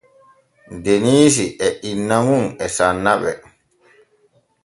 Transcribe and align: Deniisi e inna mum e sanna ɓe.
Deniisi 0.85 1.45
e 1.67 1.69
inna 1.91 2.17
mum 2.27 2.45
e 2.63 2.67
sanna 2.75 3.13
ɓe. 3.21 3.31